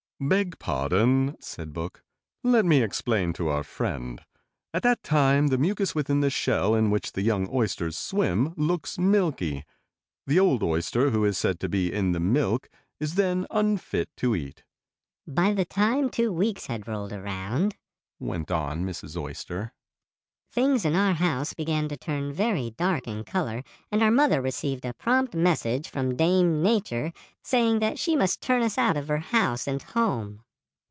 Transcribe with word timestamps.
"Beg 0.23 0.59
pardon," 0.59 1.35
said 1.39 1.73
Book. 1.73 2.03
"Let 2.43 2.63
me 2.63 2.83
explain 2.83 3.33
to 3.33 3.47
our 3.47 3.63
friend. 3.63 4.21
At 4.71 4.83
that 4.83 5.01
time 5.01 5.47
the 5.47 5.57
mucus 5.57 5.95
within 5.95 6.19
the 6.19 6.29
shell 6.29 6.75
in 6.75 6.91
which 6.91 7.13
the 7.13 7.23
young 7.23 7.49
oysters 7.51 7.97
swim 7.97 8.53
looks 8.55 8.99
milky. 8.99 9.63
The 10.27 10.39
old 10.39 10.61
oyster, 10.61 11.09
who 11.09 11.25
is 11.25 11.39
said 11.39 11.59
to 11.61 11.69
be 11.69 11.91
in 11.91 12.11
the 12.11 12.19
milk, 12.19 12.69
is 12.99 13.15
then 13.15 13.47
unfit 13.49 14.09
to 14.17 14.35
eat." 14.35 14.63
"By 15.25 15.53
the 15.55 15.65
time 15.65 16.07
two 16.07 16.31
weeks 16.31 16.67
had 16.67 16.87
rolled 16.87 17.13
around," 17.13 17.75
went 18.19 18.51
on 18.51 18.85
Mrs. 18.85 19.19
Oyster, 19.19 19.73
"things 20.53 20.83
in 20.83 20.93
our 20.93 21.13
house 21.13 21.53
began 21.53 21.87
to 21.87 21.95
turn 21.95 22.33
very 22.33 22.71
dark 22.71 23.07
in 23.07 23.23
color 23.23 23.63
and 23.89 24.03
our 24.03 24.11
mother 24.11 24.41
received 24.41 24.83
a 24.83 24.93
prompt 24.95 25.33
message 25.33 25.87
from 25.87 26.13
Dame 26.17 26.61
Nature 26.61 27.13
saying 27.41 27.79
that 27.79 27.97
she 27.97 28.17
must 28.17 28.41
turn 28.41 28.61
us 28.61 28.77
out 28.77 28.97
of 28.97 29.07
her 29.07 29.19
house 29.19 29.65
and 29.65 29.81
home. 29.81 30.43